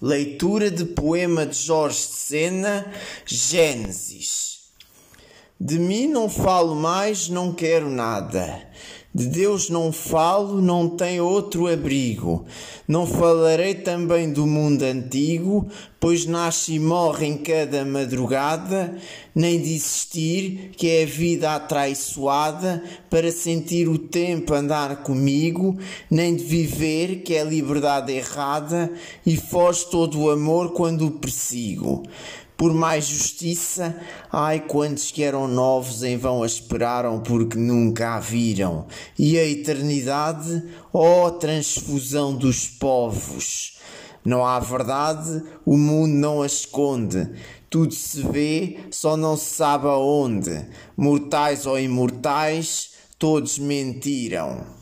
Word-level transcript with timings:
Leitura 0.00 0.70
de 0.70 0.84
poema 0.84 1.44
de 1.44 1.56
Jorge 1.56 1.98
de 1.98 2.14
Sena, 2.14 2.92
Gênesis. 3.26 4.57
De 5.60 5.76
mim 5.76 6.06
não 6.06 6.28
falo 6.28 6.76
mais, 6.76 7.28
não 7.28 7.52
quero 7.52 7.90
nada. 7.90 8.62
De 9.12 9.26
Deus 9.26 9.68
não 9.68 9.90
falo, 9.90 10.62
não 10.62 10.88
tem 10.88 11.20
outro 11.20 11.66
abrigo. 11.66 12.44
Não 12.86 13.04
falarei 13.04 13.74
também 13.74 14.32
do 14.32 14.46
mundo 14.46 14.84
antigo, 14.84 15.66
pois 15.98 16.26
nasce 16.26 16.74
e 16.74 16.78
morre 16.78 17.26
em 17.26 17.38
cada 17.38 17.84
madrugada, 17.84 18.96
nem 19.34 19.60
de 19.60 19.74
existir, 19.74 20.70
que 20.76 20.88
é 20.88 21.02
a 21.02 21.06
vida 21.06 21.52
atraiçoada, 21.52 22.80
para 23.10 23.32
sentir 23.32 23.88
o 23.88 23.98
tempo 23.98 24.54
andar 24.54 25.02
comigo, 25.02 25.76
nem 26.08 26.36
de 26.36 26.44
viver, 26.44 27.22
que 27.22 27.34
é 27.34 27.40
a 27.40 27.44
liberdade 27.44 28.12
errada, 28.12 28.92
e 29.26 29.36
foge 29.36 29.86
todo 29.90 30.20
o 30.20 30.30
amor 30.30 30.72
quando 30.72 31.04
o 31.04 31.10
persigo 31.10 32.04
por 32.58 32.74
mais 32.74 33.06
justiça, 33.06 33.96
ai 34.32 34.58
quantos 34.58 35.12
que 35.12 35.22
eram 35.22 35.46
novos 35.46 36.02
em 36.02 36.16
vão 36.16 36.42
a 36.42 36.46
esperaram 36.46 37.20
porque 37.20 37.56
nunca 37.56 38.16
a 38.16 38.18
viram, 38.18 38.88
e 39.16 39.38
a 39.38 39.44
eternidade, 39.44 40.64
ó 40.92 41.26
oh, 41.26 41.30
transfusão 41.30 42.34
dos 42.34 42.66
povos. 42.66 43.78
Não 44.24 44.44
há 44.44 44.58
verdade, 44.58 45.40
o 45.64 45.76
mundo 45.76 46.12
não 46.12 46.42
a 46.42 46.46
esconde. 46.46 47.30
Tudo 47.70 47.94
se 47.94 48.22
vê, 48.22 48.80
só 48.90 49.16
não 49.16 49.36
se 49.36 49.54
sabe 49.54 49.86
aonde. 49.86 50.66
Mortais 50.96 51.64
ou 51.64 51.78
imortais, 51.78 52.90
todos 53.20 53.56
mentiram. 53.60 54.77